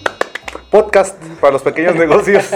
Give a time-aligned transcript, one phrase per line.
[0.72, 2.50] podcast para los pequeños negocios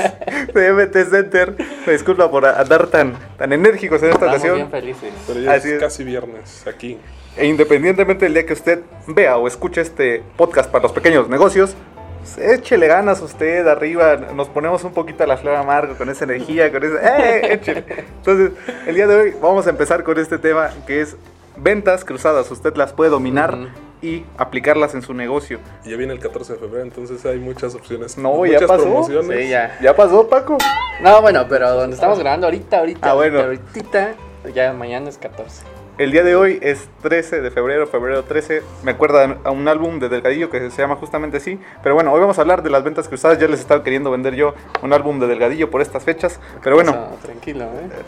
[0.54, 1.54] de MT Center.
[1.86, 4.70] Me disculpa por andar tan, tan enérgicos en esta Estamos bien ocasión.
[4.70, 5.12] felices.
[5.26, 6.98] Pero ya Así es casi viernes aquí.
[7.36, 11.76] E independientemente del día que usted vea o escuche este podcast para los pequeños negocios,
[12.20, 14.16] pues, échele ganas usted arriba.
[14.16, 17.18] Nos ponemos un poquito a la flor amargo con esa energía, con esa.
[17.20, 17.52] ¡Eh!
[17.52, 17.84] Échele.
[18.16, 18.52] Entonces,
[18.86, 21.16] el día de hoy vamos a empezar con este tema que es
[21.58, 22.50] ventas cruzadas.
[22.50, 23.56] Usted las puede dominar.
[24.02, 25.58] Y aplicarlas en su negocio.
[25.84, 28.16] Y ya viene el 14 de febrero, entonces hay muchas opciones.
[28.18, 28.82] No, muchas ya pasó.
[28.82, 29.38] promociones.
[29.44, 29.78] Sí, ya.
[29.82, 30.58] ¿Ya pasó, Paco?
[31.00, 33.40] No, bueno, pero donde estamos grabando ahorita, ahorita, Ah, bueno.
[33.40, 34.14] ahorita,
[34.54, 35.62] ya mañana es 14.
[35.98, 38.62] El día de hoy es 13 de febrero, febrero 13.
[38.82, 41.58] Me acuerda a un álbum de Delgadillo que se llama justamente así.
[41.82, 43.38] Pero bueno, hoy vamos a hablar de las ventas cruzadas.
[43.38, 46.38] Ya les estaba queriendo vender yo un álbum de Delgadillo por estas fechas.
[46.62, 47.64] Pero bueno, Eso, tranquilo,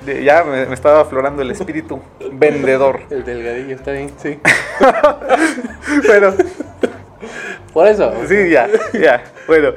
[0.07, 0.23] ¿eh?
[0.23, 1.99] ya me, me estaba aflorando el espíritu
[2.33, 3.01] vendedor.
[3.09, 4.39] El delgadillo está bien, sí.
[6.07, 6.35] Pero
[7.73, 8.13] Por eso.
[8.29, 9.25] sí, ya, ya.
[9.47, 9.73] Bueno,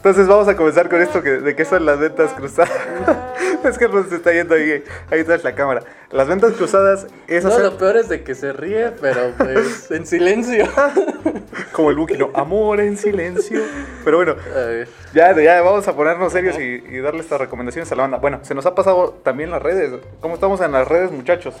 [0.00, 2.72] entonces vamos a comenzar con esto que, de qué son las ventas cruzadas.
[3.64, 5.82] es que nos está yendo ahí, ahí tras la cámara.
[6.10, 9.90] Las ventas cruzadas es No, hacer lo peor es de que se ríe, pero pues
[9.90, 10.64] en silencio.
[11.72, 12.30] como el Buki, ¿no?
[12.32, 13.60] Amor en silencio.
[14.02, 14.36] Pero bueno,
[15.12, 18.16] Ya, ya vamos a ponernos serios y, y darle estas recomendaciones a la banda.
[18.16, 20.00] Bueno, se nos ha pasado también las redes.
[20.22, 21.54] ¿Cómo estamos en las redes, muchachos?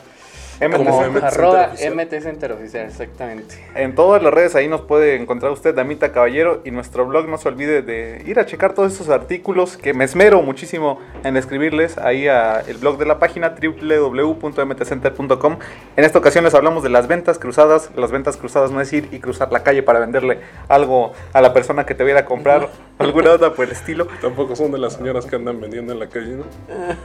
[0.60, 1.22] Como Center.
[1.22, 1.70] MT arroba.
[1.94, 3.54] MT Center Oficial, exactamente.
[3.74, 7.38] En todas las redes ahí nos puede encontrar usted, Damita Caballero, y nuestro blog no
[7.38, 11.96] se olvide de ir a checar todos esos artículos que me esmero muchísimo en escribirles
[11.98, 15.56] ahí a el blog de la página www.mtcenter.com.
[15.96, 17.90] En esta ocasión les hablamos de las ventas cruzadas.
[17.96, 21.52] Las ventas cruzadas no es ir y cruzar la calle para venderle algo a la
[21.52, 24.06] persona que te viera a comprar alguna otra por el estilo.
[24.20, 26.44] Tampoco son de las señoras que andan vendiendo en la calle, ¿no?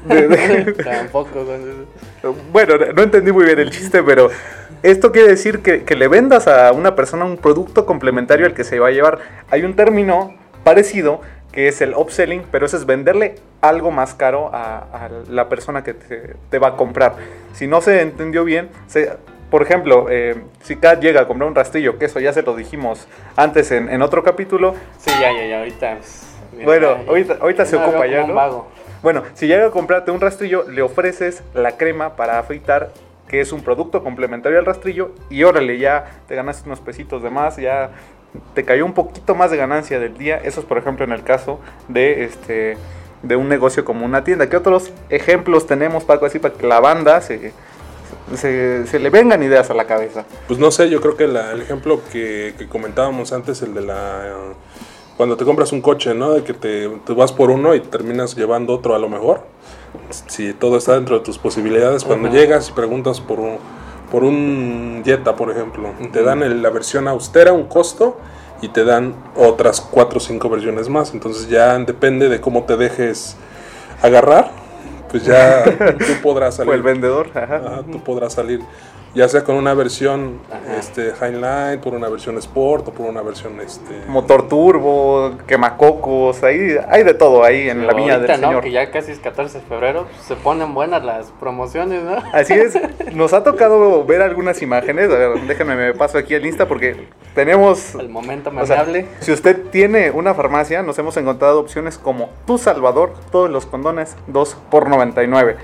[0.83, 1.45] Tampoco.
[1.45, 4.29] son- Bueno, no entendí muy bien el chiste, pero
[4.83, 8.63] esto quiere decir que, que le vendas a una persona un producto complementario al que
[8.63, 9.19] se va a llevar.
[9.49, 10.33] Hay un término
[10.63, 15.47] parecido que es el upselling, pero eso es venderle algo más caro a, a la
[15.47, 17.15] persona que te, te va a comprar.
[17.53, 19.11] Si no se entendió bien, se-
[19.49, 22.55] por ejemplo, eh, si Kat llega a comprar un rastrillo, que eso ya se lo
[22.55, 23.07] dijimos
[23.37, 25.97] antes en, en otro capítulo, Sí, ya, ya, ya, ahorita.
[26.51, 28.33] mira, Bueno, ya, ahorita- ahorita se ocupa ya, ¿no?
[28.33, 28.67] vago.
[29.01, 32.89] Bueno, si llega a comprarte un rastrillo, le ofreces la crema para afeitar,
[33.27, 37.29] que es un producto complementario al rastrillo, y órale, ya te ganas unos pesitos de
[37.29, 37.91] más, ya
[38.53, 40.37] te cayó un poquito más de ganancia del día.
[40.37, 42.77] Eso es, por ejemplo, en el caso de este
[43.23, 44.49] de un negocio como una tienda.
[44.49, 47.53] ¿Qué otros ejemplos tenemos, Paco, así para que la banda se,
[48.35, 50.25] se, se le vengan ideas a la cabeza?
[50.47, 54.53] Pues no sé, yo creo que el ejemplo que comentábamos antes, el de la...
[55.17, 56.31] Cuando te compras un coche, ¿no?
[56.33, 59.41] De que te, te vas por uno y terminas llevando otro a lo mejor.
[60.27, 63.57] Si todo está dentro de tus posibilidades, cuando llegas y preguntas por un,
[64.11, 68.17] por un Jetta, por ejemplo, te dan el- la versión austera, un costo,
[68.61, 71.13] y te dan otras cuatro o cinco versiones más.
[71.13, 73.37] Entonces ya depende de cómo te dejes
[74.01, 74.51] agarrar,
[75.09, 75.63] pues ya
[75.97, 76.73] tú podrás O salir.
[76.73, 77.55] el vendedor, ajá.
[77.65, 78.59] Ajá, tú podrás salir
[79.15, 80.77] ya sea con una versión Ajá.
[80.77, 86.75] este, Highline, por una versión Sport o por una versión este Motor turbo, quemacocos, ahí
[86.89, 88.47] hay de todo ahí en la viña del ¿no?
[88.47, 88.63] señor.
[88.63, 92.17] Que ya casi es 14 de febrero, pues, se ponen buenas las promociones, ¿no?
[92.33, 92.77] Así es,
[93.13, 95.09] nos ha tocado ver algunas imágenes.
[95.09, 97.95] A ver, déjenme me paso aquí al Insta porque tenemos.
[97.95, 99.07] El momento o sea, memeable.
[99.19, 104.15] si usted tiene una farmacia, nos hemos encontrado opciones como Tu Salvador, todos los condones,
[104.27, 105.57] 2 por 99.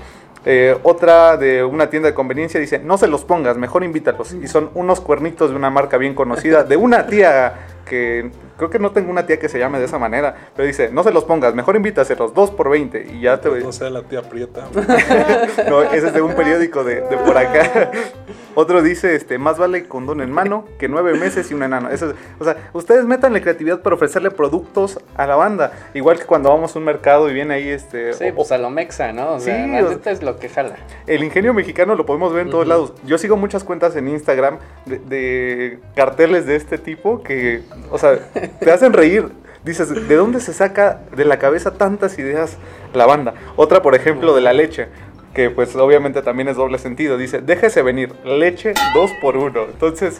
[0.44, 4.32] Eh, otra de una tienda de conveniencia dice: No se los pongas, mejor invítalos.
[4.32, 7.54] Y son unos cuernitos de una marca bien conocida, de una tía
[7.84, 8.30] que
[8.62, 11.02] creo que no tengo una tía que se llame de esa manera, pero dice: No
[11.02, 13.06] se los pongas, mejor invítaselos, 2 por 20.
[13.14, 14.66] Y ya te no sea la tía prieta
[15.68, 17.90] no, ese es de un periódico de, de por acá.
[18.54, 21.88] Otro dice, este, más vale condón en mano que nueve meses y un enano.
[21.88, 25.72] Eso es- o sea, ustedes métanle creatividad para ofrecerle productos a la banda.
[25.94, 28.12] Igual que cuando vamos a un mercado y viene ahí este...
[28.12, 29.34] Sí, o- pues a lo mexa, ¿no?
[29.34, 30.76] O sea, Sí, la o- neta es lo que jala.
[31.06, 32.92] el ingenio mexicano lo podemos ver en todos lados.
[33.06, 38.18] Yo sigo muchas cuentas en Instagram de, de carteles de este tipo que, o sea,
[38.60, 39.28] te hacen reír.
[39.64, 42.56] Dices, ¿de dónde se saca de la cabeza tantas ideas
[42.94, 43.34] la banda?
[43.54, 44.88] Otra, por ejemplo, de la leche.
[45.34, 47.16] que pues obviamente también es doble sentido.
[47.16, 49.64] Dice, déjese venir, leche dos por uno.
[49.64, 50.18] Entonces,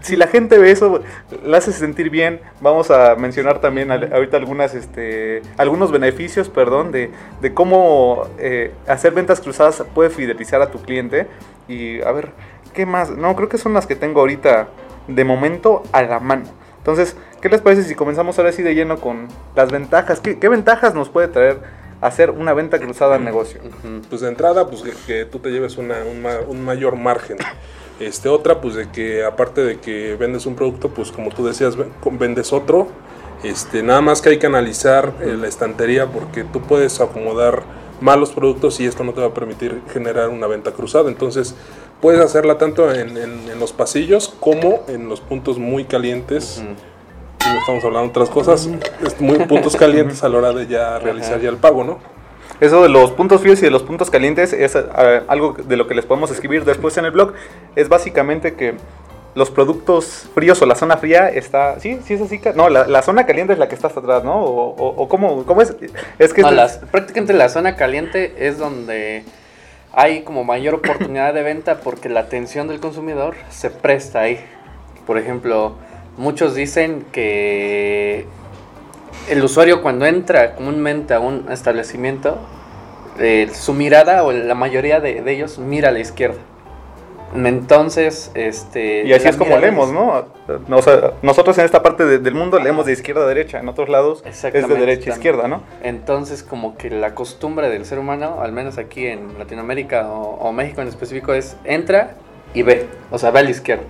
[0.00, 1.02] si la gente ve eso,
[1.44, 2.40] la hace sentir bien.
[2.60, 9.12] Vamos a mencionar también ahorita algunas, este, algunos beneficios, perdón, de, de cómo eh, hacer
[9.12, 11.26] ventas cruzadas puede fidelizar a tu cliente.
[11.68, 12.30] Y a ver,
[12.72, 13.10] ¿qué más?
[13.10, 14.68] No, creo que son las que tengo ahorita
[15.08, 16.44] de momento a la mano.
[16.78, 20.20] Entonces, ¿qué les parece si comenzamos ahora sí de lleno con las ventajas?
[20.20, 21.58] ¿Qué, qué ventajas nos puede traer
[22.00, 23.60] hacer una venta cruzada al negocio?
[24.10, 27.38] Pues de entrada, pues que, que tú te lleves una- un, ma- un mayor margen.
[28.00, 31.76] Este, otra, pues de que aparte de que vendes un producto, pues como tú decías,
[32.18, 32.88] vendes otro.
[33.42, 37.62] Este, nada más que hay que analizar eh, la estantería porque tú puedes acomodar
[38.00, 41.08] malos productos y esto no te va a permitir generar una venta cruzada.
[41.08, 41.54] Entonces,
[42.00, 46.62] puedes hacerla tanto en, en- en los pasillos como en los puntos muy calientes.
[47.46, 48.68] No estamos hablando de otras cosas,
[49.06, 51.98] es muy puntos calientes a la hora de ya realizar ya el pago, ¿no?
[52.60, 55.86] Eso de los puntos fríos y de los puntos calientes es eh, algo de lo
[55.86, 57.32] que les podemos escribir después en el blog.
[57.76, 58.76] Es básicamente que
[59.34, 61.80] los productos fríos o la zona fría está...
[61.80, 62.40] Sí, sí es así.
[62.54, 64.40] No, la, la zona caliente es la que está hasta atrás, ¿no?
[64.40, 65.74] O, o- o cómo, cómo es...
[66.20, 66.42] Es que...
[66.42, 69.24] No, es- las- prácticamente la zona caliente es donde
[69.96, 74.40] hay como mayor oportunidad de venta porque la atención del consumidor se presta ahí.
[75.06, 75.76] Por ejemplo,
[76.16, 78.26] muchos dicen que
[79.28, 82.38] el usuario cuando entra comúnmente a un establecimiento,
[83.18, 86.38] eh, su mirada o la mayoría de, de ellos mira a la izquierda.
[87.34, 89.04] Entonces, este...
[89.04, 90.24] Y así es como leemos, ¿no?
[90.70, 93.68] O sea, nosotros en esta parte de- del mundo leemos de izquierda a derecha, en
[93.68, 95.62] otros lados es de derecha a izquierda, ¿no?
[95.82, 100.52] Entonces, como que la costumbre del ser humano, al menos aquí en Latinoamérica o, o
[100.52, 102.14] México en específico, es entra
[102.54, 103.84] y ve, o sea, ve a la izquierda.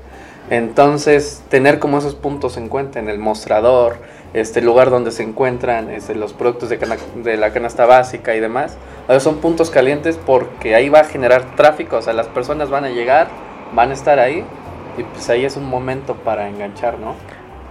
[0.50, 3.96] Entonces, tener como esos puntos en cuenta en el mostrador,
[4.34, 8.40] este lugar donde se encuentran este, los productos de, cana- de la canasta básica y
[8.40, 12.26] demás, o sea, son puntos calientes porque ahí va a generar tráfico, o sea, las
[12.28, 13.28] personas van a llegar,
[13.74, 14.44] van a estar ahí
[14.98, 17.14] y pues ahí es un momento para enganchar, ¿no?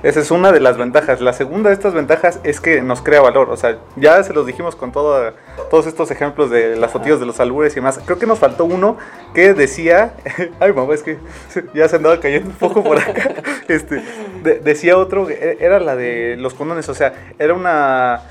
[0.04, 1.22] Esa es una de las ventajas.
[1.22, 3.50] La segunda de estas ventajas es que nos crea valor.
[3.50, 5.32] O sea, ya se los dijimos con todo,
[5.72, 8.02] todos estos ejemplos de las fotillos de los albures y demás.
[8.06, 8.98] Creo que nos faltó uno
[9.34, 10.16] que decía.
[10.60, 11.20] Ay, mamá, es que
[11.74, 13.14] ya se andaba cayendo un poco por acá.
[13.70, 14.04] Este,
[14.44, 16.88] de- decía otro, e- era la de los condones.
[16.90, 18.22] O sea, era una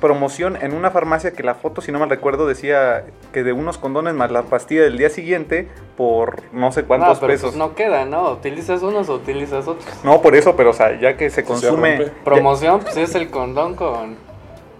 [0.00, 3.78] promoción en una farmacia que la foto, si no mal recuerdo, decía que de unos
[3.78, 7.48] condones más la pastilla del día siguiente por no sé cuántos no, pero pesos.
[7.50, 8.30] pues no queda, ¿no?
[8.30, 9.86] Utilizas unos o utilizas otros.
[10.04, 12.10] No, por eso, pero o sea, ya que se consume.
[12.24, 14.16] Promoción, pues es el condón con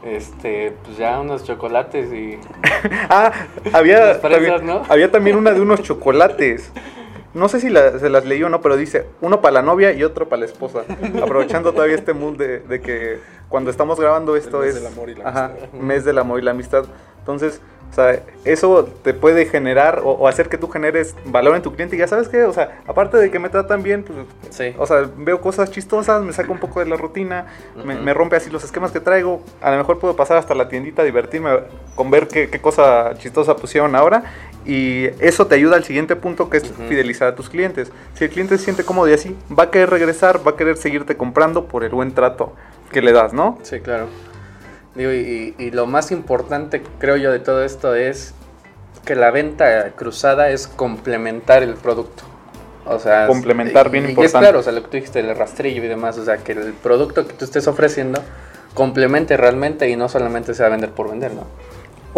[0.05, 2.39] este, pues ya unos chocolates y
[3.09, 3.33] Ah,
[3.73, 4.83] había, Las fresas, también, ¿no?
[4.89, 6.71] había también una de unos chocolates.
[7.37, 9.93] No sé si la- se las leí o no, pero dice uno para la novia
[9.93, 10.85] y otro para la esposa.
[11.23, 13.19] Aprovechando todavía este mood de, de que
[13.49, 15.73] cuando estamos grabando esto mes es del amor y la ajá, amistad.
[15.79, 16.85] mes del amor y la amistad.
[17.19, 17.61] Entonces,
[17.91, 21.73] o sea, eso te puede generar o, o hacer que tú generes valor en tu
[21.75, 21.94] cliente.
[21.94, 24.19] Y ya sabes que, o sea, aparte de que me tratan bien, pues
[24.50, 24.75] sí.
[24.79, 27.47] o sea, veo cosas chistosas, me saca un poco de la rutina,
[27.85, 29.43] me rompe así los esquemas que traigo.
[29.61, 31.50] A lo mejor puedo pasar hasta la tiendita, divertirme
[31.94, 34.25] con ver qué, qué cosa chistosa pusieron ahora.
[34.67, 37.93] Y eso te ayuda al siguiente punto que es fidelizar a tus clientes.
[38.15, 40.77] Si el cliente se siente cómodo y así, va a querer regresar, va a querer
[40.77, 42.53] seguirte comprando por el buen trato
[42.91, 43.59] que le das, ¿no?
[43.63, 44.07] Sí, claro.
[44.97, 48.35] Digo, y, y lo más importante, creo yo, de todo esto es
[49.05, 52.25] que la venta cruzada es complementar el producto.
[52.87, 54.37] O sea, Complementar, y- bien y importante.
[54.39, 56.53] es claro, o sea, lo que tú dijiste, el rastrillo y demás, o sea, que
[56.53, 58.21] el producto que tú estés ofreciendo
[58.75, 61.45] complemente realmente y no solamente sea vender por vender, ¿no?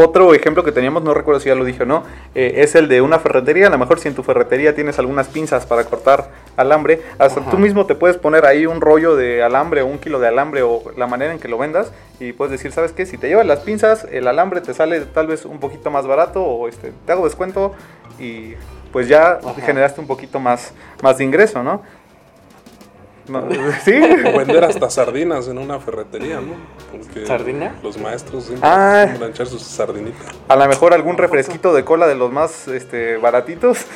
[0.01, 2.87] Otro ejemplo que teníamos, no recuerdo si ya lo dije o no, eh, es el
[2.87, 3.67] de una ferretería.
[3.67, 7.51] A lo mejor si en tu ferretería tienes algunas pinzas para cortar alambre, hasta Ajá.
[7.51, 10.63] tú mismo te puedes poner ahí un rollo de alambre o un kilo de alambre
[10.63, 13.07] o la manera en que lo vendas y puedes decir, ¿sabes qué?
[13.07, 16.45] Si te llevas las pinzas, el alambre te sale tal vez un poquito más barato
[16.45, 17.75] o este, te hago descuento
[18.21, 18.55] y
[18.93, 19.55] pues ya Ajá.
[19.67, 21.83] generaste un poquito más, más de ingreso, ¿no?
[23.29, 23.47] No,
[23.85, 23.93] ¿Sí?
[23.95, 26.55] O vender hasta sardinas en una ferretería, ¿no?
[26.91, 27.75] Porque ¿Sardina?
[27.83, 29.07] Los maestros siempre Ah.
[29.29, 30.27] echar sus sardinitas.
[30.49, 33.87] A lo mejor algún refresquito de cola de los más este, baratitos.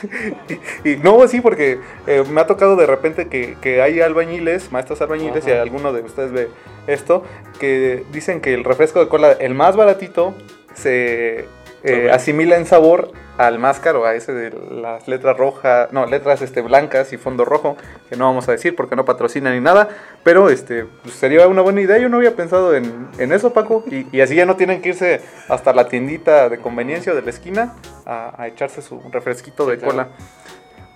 [0.85, 4.71] y, y no, sí, porque eh, me ha tocado de repente que, que hay albañiles,
[4.73, 5.55] maestros albañiles, Ajá.
[5.55, 6.49] y alguno de ustedes ve
[6.87, 7.23] esto,
[7.59, 10.35] que dicen que el refresco de cola, el más baratito,
[10.75, 11.47] se
[11.85, 16.43] eh, asimila en sabor al más caro, a ese de las letras rojas, no, letras
[16.43, 17.77] este, blancas y fondo rojo,
[18.09, 19.89] que no vamos a decir porque no patrocina ni nada,
[20.23, 23.85] pero este pues, sería una buena idea, yo no había pensado en, en eso, Paco,
[23.91, 27.23] y, y así ya no tienen que irse hasta la tiendita de conveniencia o de
[27.23, 27.75] la esquina
[28.07, 29.93] a, a echarse su refresquito de Sí, claro.
[29.93, 30.09] cola.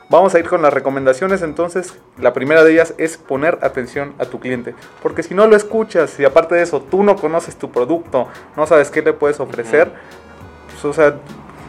[0.08, 1.94] Vamos a ir con las recomendaciones entonces.
[2.16, 4.72] La primera de ellas es poner atención a tu cliente.
[5.02, 8.66] Porque si no lo escuchas y aparte de eso tú no conoces tu producto, no
[8.68, 9.90] sabes qué le puedes ofrecer,
[10.82, 11.16] pues, o sea,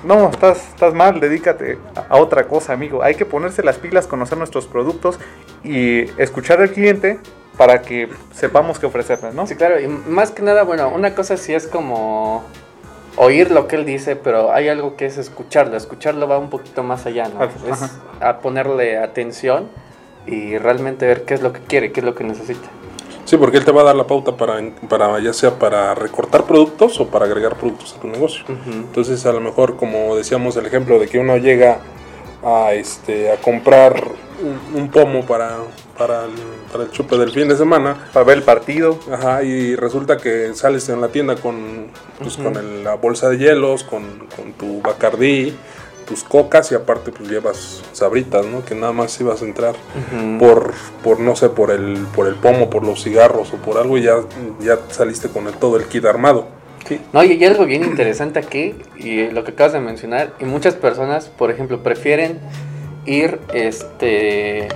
[0.04, 3.04] no, estás, estás mal, dedícate a, a otra cosa, amigo.
[3.04, 5.20] Hay que ponerse las pilas, conocer nuestros productos
[5.64, 7.20] y escuchar al cliente
[7.58, 9.48] para que sepamos qué ofrecerle, ¿no?
[9.48, 12.44] Sí, claro, y más que nada, bueno, una cosa sí es como
[13.18, 15.76] oír lo que él dice, pero hay algo que es escucharlo.
[15.76, 17.44] Escucharlo va un poquito más allá, ¿no?
[17.44, 17.52] Ajá.
[17.70, 19.70] Es a ponerle atención
[20.26, 22.68] y realmente ver qué es lo que quiere, qué es lo que necesita.
[23.28, 24.58] Sí, porque él te va a dar la pauta para,
[24.88, 28.46] para ya sea para recortar productos o para agregar productos a tu negocio.
[28.68, 31.80] Entonces, a lo mejor, como decíamos el ejemplo de que uno llega
[32.42, 34.02] a, este, a comprar
[34.42, 35.58] un, un pomo para,
[35.98, 36.32] para, el,
[36.72, 38.98] para el chupe del fin de semana, Para ver el partido.
[39.12, 41.88] Ajá, y resulta que sales en la tienda con,
[42.20, 44.04] pues, con el- la bolsa de hielos, con,
[44.38, 45.54] con tu bacardí,
[46.08, 48.64] tus cocas y aparte pues llevas sabritas, ¿no?
[48.64, 49.76] Que nada más ibas a entrar
[50.40, 50.74] por,
[51.04, 54.04] por no sé, por el, por el pomo, por los cigarros o por algo y
[54.04, 54.16] ya,
[54.62, 56.48] ya saliste con el, todo el kit armado.
[57.12, 60.46] No, y hay algo bien interesante aquí, y eh, lo que acabas de mencionar, y
[60.46, 62.40] muchas personas, por ejemplo, prefieren
[63.06, 64.70] ir este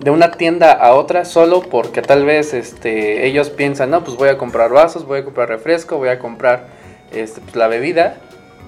[0.00, 4.28] de una tienda a otra solo porque tal vez este ellos piensan, no, pues voy
[4.28, 6.68] a comprar vasos, voy a comprar refresco, voy a comprar
[7.12, 8.18] este, pues, la bebida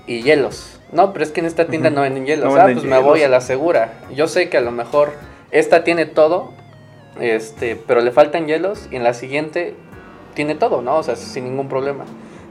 [0.06, 0.77] y hielos.
[0.92, 2.52] No, pero es que en esta tienda no venden hielos.
[2.54, 3.94] No ah, pues me voy a la segura.
[4.14, 5.12] Yo sé que a lo mejor
[5.50, 6.52] esta tiene todo,
[7.20, 9.74] este, pero le faltan hielos y en la siguiente
[10.34, 10.96] tiene todo, ¿no?
[10.96, 12.04] O sea, sin ningún problema.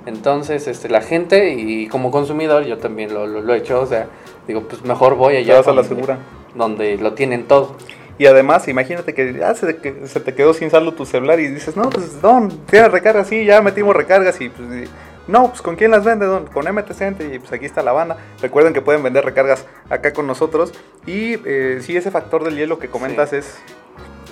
[0.05, 3.85] Entonces, este, la gente y como consumidor, yo también lo, lo, lo he hecho, o
[3.85, 4.07] sea,
[4.47, 6.17] digo, pues mejor voy allá vas a la donde- segura.
[6.55, 7.75] donde lo tienen todo.
[8.19, 11.47] Y además, imagínate que ya se, que se te quedó sin saldo tu celular y
[11.47, 14.89] dices, no, pues Don, tiene recarga, sí, ya metimos recargas y pues...
[15.27, 16.45] no, pues ¿con quién las vende, Don?
[16.47, 18.17] Con MTC y pues aquí está la banda.
[18.41, 20.73] Recuerden que pueden vender recargas acá con nosotros.
[21.05, 23.37] Y eh, sí, ese factor del hielo que comentas Sí.
[23.37, 23.57] es,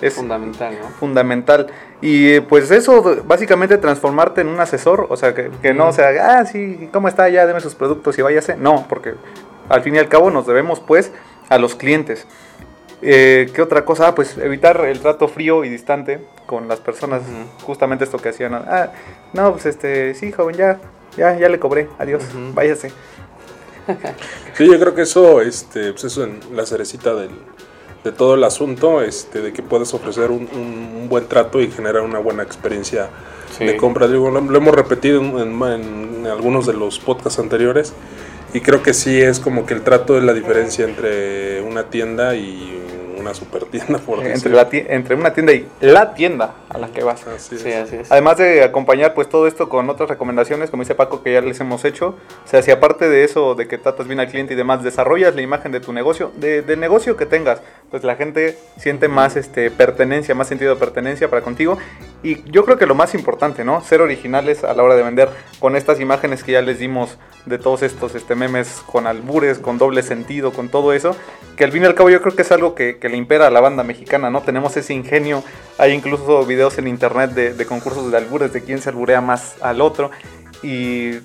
[0.01, 0.87] es fundamental, ¿no?
[0.89, 1.67] fundamental.
[2.01, 5.93] Y pues eso, básicamente transformarte en un asesor, o sea, que, que no Ujú.
[5.93, 7.27] sea, ah, sí, ¿cómo está?
[7.29, 8.55] Ya deme sus productos y váyase.
[8.57, 9.15] No, porque
[9.69, 11.11] al fin y al cabo nos debemos pues
[11.49, 12.27] a los clientes.
[13.01, 14.07] Eh, ¿Qué otra cosa?
[14.09, 17.21] Ah, pues evitar el trato frío y distante con las personas.
[17.21, 17.65] Ujú.
[17.65, 18.53] Justamente esto que hacían.
[18.55, 18.91] Ah,
[19.33, 20.79] no, pues este, sí, joven, ya,
[21.17, 21.89] ya, ya le cobré.
[21.99, 22.53] Adiós, Ujú.
[22.53, 22.91] váyase.
[24.55, 27.29] Sí, yo creo que eso, este, pues eso en la cerecita del,
[28.03, 31.69] de todo el asunto, este, de que puedes ofrecer un, un- un buen trato y
[31.69, 33.09] generar una buena experiencia
[33.55, 33.63] Sí.
[33.65, 34.07] de compra.
[34.07, 37.93] Digo, lo, lo hemos repetido en, en- en algunos de los podcasts anteriores
[38.53, 42.35] y creo que sí es como que el trato es la diferencia entre una tienda
[42.35, 42.81] y
[43.25, 44.51] una super tienda, por entre, decir.
[44.51, 47.25] la tie- entre una tienda y la tienda a la que vas.
[47.27, 47.87] Así Sí, es.
[47.87, 48.11] así es.
[48.11, 51.59] Además de acompañar pues todo esto con otras recomendaciones, como dice Paco, que ya les
[51.59, 52.15] hemos hecho.
[52.45, 55.33] O sea, si aparte de eso, de que tratas bien al cliente y demás, desarrollas
[55.35, 57.61] la imagen de tu negocio, de, del negocio que tengas,
[57.91, 61.77] pues la gente siente más este, pertenencia, más sentido de pertenencia para contigo.
[62.23, 63.81] Y yo creo que lo más importante, ¿no?
[63.81, 67.59] Ser originales a la hora de vender con estas imágenes que ya les dimos de
[67.59, 71.15] todos estos este, memes con albures, con doble sentido, con todo eso,
[71.55, 73.47] que al fin y al cabo yo creo que es algo que, que le impera
[73.47, 74.41] a la banda mexicana, ¿no?
[74.41, 75.43] Tenemos ese ingenio,
[75.77, 79.55] hay incluso videos en internet de, de concursos de albures, de quién se alburea más
[79.61, 80.09] al otro,
[80.63, 81.19] y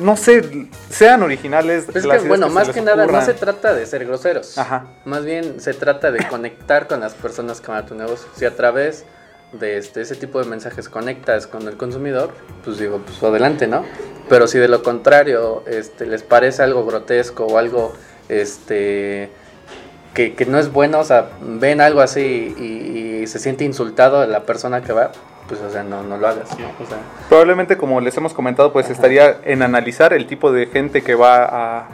[0.00, 1.84] no sé, sean originales.
[1.84, 4.58] Pues es que, bueno, más que nada no se trata de ser groseros.
[4.58, 4.86] Ajá.
[5.04, 8.28] Más bien se trata de conectar con las personas que van a tu negocio.
[8.34, 9.04] Si a través
[9.52, 12.30] de este, ese tipo de mensajes conectas con el consumidor,
[12.64, 13.84] pues digo, pues adelante, ¿no?
[14.28, 17.94] Pero si de lo contrario este, les parece algo grotesco o algo
[18.28, 19.30] este,
[20.12, 24.26] que, que no es bueno, o sea, ven algo así y, y se siente insultado
[24.26, 25.12] la persona que va,
[25.48, 26.66] pues o sea, no, no lo hagas, ¿no?
[26.78, 31.02] O sea, Probablemente, como les hemos comentado, pues estaría en analizar el tipo de gente
[31.02, 31.88] que va a,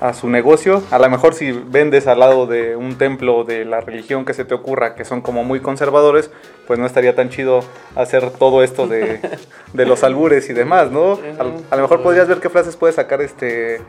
[0.00, 0.82] a su negocio.
[0.90, 4.44] A lo mejor si vendes al lado de un templo de la religión que se
[4.44, 6.30] te ocurra, que son como muy conservadores,
[6.66, 7.60] pues no estaría tan chido
[7.96, 9.20] hacer todo esto de,
[9.72, 11.18] de los albures y demás, ¿no?
[11.38, 13.80] A, a lo mejor podrías ver qué frases puedes sacar este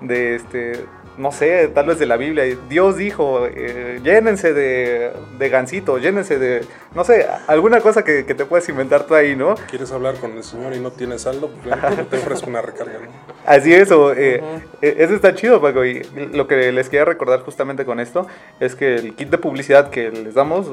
[0.00, 0.86] de este
[1.18, 2.44] no sé, tal vez de la Biblia.
[2.68, 8.34] Dios dijo, eh, llénense de, de gansito, llénense de, no sé, alguna cosa que, que
[8.34, 9.54] te puedes inventar tú ahí, ¿no?
[9.70, 11.50] ¿Quieres hablar con el señor y no tienes saldo?
[11.62, 13.08] Pues te ofrezco una recarga, ¿no?
[13.46, 14.42] Así es, o, eh,
[14.82, 15.84] eh, eso está chido, Paco.
[15.84, 18.26] Y lo que les quería recordar justamente con esto
[18.60, 20.70] es que el kit de publicidad que les damos,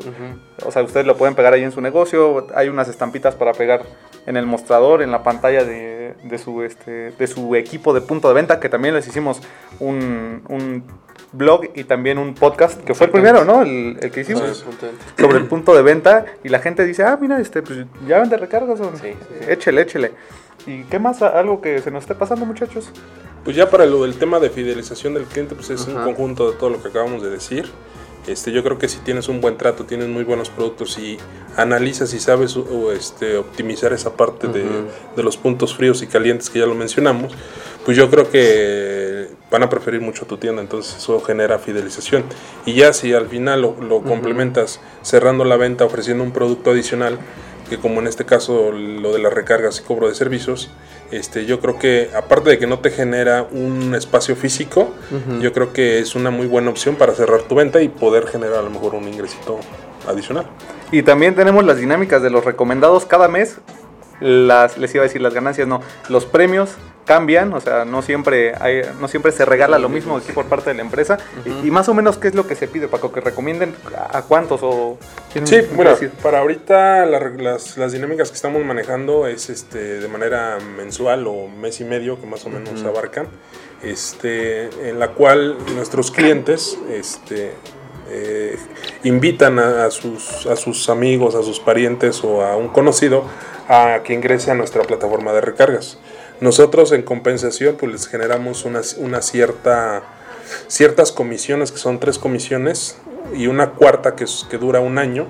[0.65, 2.47] o sea, ustedes lo pueden pegar ahí en su negocio.
[2.55, 3.83] Hay unas estampitas para pegar
[4.25, 8.27] en el mostrador, en la pantalla de, de su, este, de su equipo de punto
[8.27, 9.42] de venta, que también les hicimos
[9.80, 10.84] un, un
[11.34, 13.62] blog y también un podcast, que fue el primero, ¿no?
[13.62, 14.65] El, el que hicimos
[15.20, 18.38] sobre el punto de venta y la gente dice, ah, mira, este, pues ya vende
[18.38, 19.46] recargas, o- Sí, sí, sí.
[19.50, 20.12] échele, échele.
[20.65, 21.22] ¿Y qué más?
[21.22, 22.89] ¿Algo que se nos esté pasando, muchachos?
[23.44, 26.58] Pues ya para lo del tema de fidelización del cliente, pues es un conjunto de
[26.58, 27.65] todo lo que acabamos de decir.
[28.27, 31.18] Este, yo creo que si tienes un buen trato, tienes muy buenos productos y
[31.58, 34.63] analizas y sabes o, este, optimizar esa parte de,
[35.15, 37.34] de los puntos fríos y calientes que ya lo mencionamos,
[37.86, 42.24] pues yo creo que van a preferir mucho tu tienda, entonces eso genera fidelización.
[42.65, 47.20] Y ya si al final lo, lo complementas cerrando la venta, ofreciendo un producto adicional,
[47.74, 50.70] que como en este caso lo de las recargas y cobro de servicios,
[51.10, 54.94] este, yo creo que aparte de que no te genera un espacio físico,
[55.42, 58.60] yo creo que es una muy buena opción para cerrar tu venta y poder generar
[58.60, 59.60] a lo mejor un ingresito
[60.08, 60.46] adicional.
[60.92, 63.58] Y también tenemos las dinámicas de los recomendados cada mes.
[64.20, 68.53] Las, les iba a decir las ganancias, no, los premios cambian, o sea, no siempre
[68.60, 71.17] hay, no siempre se regala lo mismo aquí por parte de la empresa.
[71.45, 73.12] y, y más o menos, ¿qué es lo que se pide, Paco?
[73.12, 73.75] Que recomienden
[74.12, 74.98] a cuántos o...
[75.31, 76.12] ¿quién Sí, bueno, decir?
[76.22, 81.48] para ahorita la- las, las dinámicas que estamos manejando es este de manera mensual o
[81.48, 83.27] mes y medio que más o menos abarcan,
[83.81, 87.51] este, en la cual nuestros clientes este,
[88.10, 88.57] eh,
[89.03, 93.24] invitan a, a sus, a sus amigos, a sus parientes o a un conocido
[93.67, 95.98] a que ingrese a nuestra plataforma de recargas.
[96.43, 100.03] Nosotros en compensación pues les generamos una, una cierta
[100.67, 102.97] ciertas comisiones, que son tres comisiones,
[103.33, 105.27] y una cuarta que, es- que dura un año.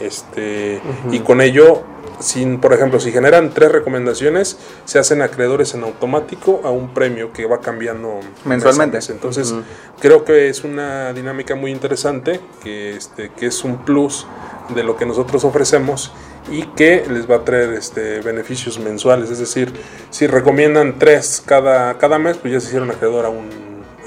[0.00, 1.82] Este, Y con ello,
[2.20, 7.32] sin, por ejemplo, si generan tres recomendaciones, se hacen acreedores en automático a un premio
[7.32, 8.98] que va cambiando Mensualmente.
[9.08, 9.54] Entonces,
[10.00, 14.26] creo que es una dinámica muy interesante, que, este, que es un plus
[14.74, 16.12] de lo que nosotros ofrecemos
[16.50, 19.30] y que les va a traer este, beneficios mensuales.
[19.30, 19.72] Es decir,
[20.10, 23.48] si recomiendan tres cada, cada mes, pues ya se hicieron acreedor a un,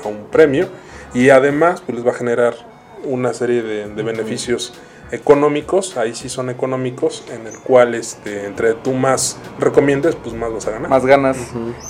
[0.04, 0.68] a un premio
[1.14, 2.56] y además pues les va a generar
[3.04, 4.74] una serie de, de beneficios
[5.14, 10.52] económicos, ahí sí son económicos, en el cual este, entre tú más recomiendes, pues más
[10.52, 10.90] vas a ganar.
[10.90, 11.38] Más ganas.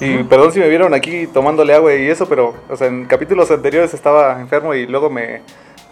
[0.01, 3.49] Y perdón si me vieron aquí tomándole agua y eso, pero o sea, en capítulos
[3.49, 5.41] anteriores estaba enfermo y luego me,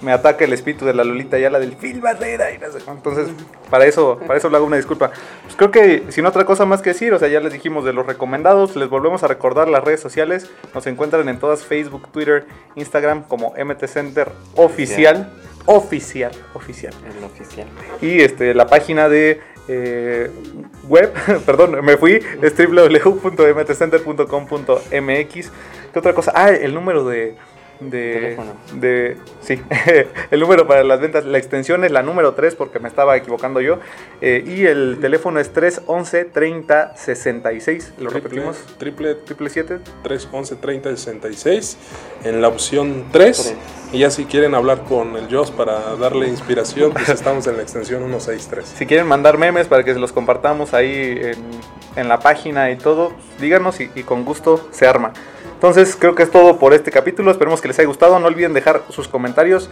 [0.02, 2.80] me ataca el espíritu de la Lolita ya la del Phil Barrera y no sé.
[2.86, 3.30] Entonces,
[3.70, 5.12] para eso, para eso le hago una disculpa.
[5.44, 7.94] Pues creo que sin otra cosa más que decir, o sea, ya les dijimos de
[7.94, 10.50] los recomendados, les volvemos a recordar las redes sociales.
[10.74, 12.46] Nos encuentran en todas Facebook, Twitter,
[12.76, 15.32] Instagram como MT Center Oficial.
[15.66, 16.94] Oficial, oficial.
[17.06, 17.68] El oficial.
[18.02, 20.30] Y este, la página de eh,
[20.88, 21.12] web,
[21.46, 25.52] perdón, me fui, es www.mtcenter.com.mx.
[25.94, 26.32] ¿Qué otra cosa?
[26.36, 27.36] Ah, el número de...
[27.82, 28.54] De, Teléfono.
[28.76, 29.62] de sí,
[30.32, 33.60] el número para las ventas, la extensión es la número 3 porque me estaba equivocando
[33.60, 33.80] yo.
[34.22, 37.94] eh, y el teléfono es 311 30 66.
[38.00, 38.58] Lo repetimos.
[38.78, 39.80] Triple, Triple 7.
[40.04, 41.78] 311 30 66
[42.24, 43.56] en la opción 3 Tres.
[43.92, 47.64] y ya si quieren hablar con el Joss para darle inspiración pues estamos en la
[47.64, 51.36] extensión 163 Si quieren mandar memes para que se los compartamos ahí en,
[51.96, 55.14] en la página y todo, díganos y, y con gusto se arma.
[55.62, 58.52] Entonces creo que es todo por este capítulo, esperemos que les haya gustado, no olviden
[58.52, 59.70] dejar sus comentarios.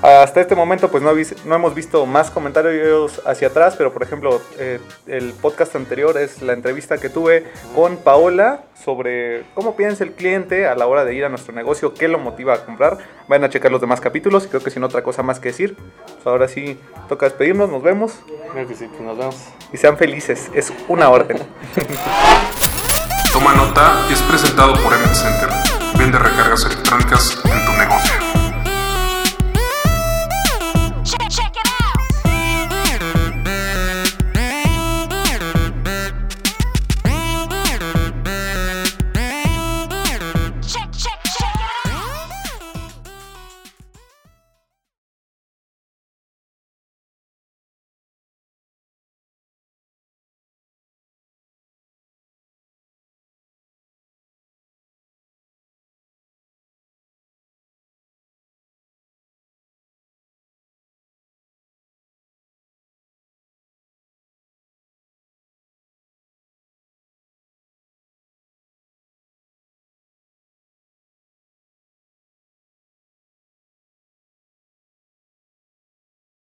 [0.00, 1.10] Hasta este momento pues no,
[1.54, 6.54] hemos visto más comentarios hacia atrás, pero por ejemplo eh, el podcast anterior es la
[6.54, 7.44] entrevista que tuve
[7.74, 11.92] con Paola sobre cómo piensa el cliente a la hora de ir a nuestro negocio,
[11.92, 12.96] qué lo motiva a comprar.
[13.28, 15.76] Vayan a checar los demás capítulos y creo que sin otra cosa más que decir,
[15.76, 18.20] pues ahora sí toca despedirnos, nos vemos
[18.52, 19.36] Creo que sí, pues nos vemos.
[19.70, 20.50] y sean felices.
[20.54, 21.36] Es una orden.
[23.36, 25.50] Toma nota es presentado por Emmett Center.
[25.98, 28.25] Vende recargas electrónicas en tu negocio.